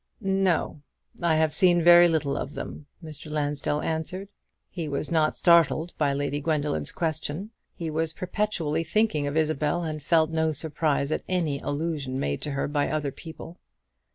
"No; 0.19 0.81
I 1.21 1.35
have 1.35 1.53
seen 1.53 1.79
very 1.83 2.07
little 2.07 2.35
of 2.35 2.55
them," 2.55 2.87
Mr. 3.03 3.29
Lansdell 3.29 3.83
answered. 3.83 4.29
He 4.71 4.89
was 4.89 5.11
not 5.11 5.35
startled 5.35 5.93
by 5.99 6.11
Lady 6.11 6.41
Gwendoline's 6.41 6.91
question: 6.91 7.51
he 7.75 7.91
was 7.91 8.11
perpetually 8.11 8.83
thinking 8.83 9.27
of 9.27 9.37
Isabel, 9.37 9.83
and 9.83 10.01
felt 10.01 10.31
no 10.31 10.53
surprise 10.53 11.11
at 11.11 11.21
any 11.29 11.59
allusion 11.59 12.19
made 12.19 12.41
to 12.41 12.51
her 12.53 12.67
by 12.67 12.89
other 12.89 13.11
people. 13.11 13.59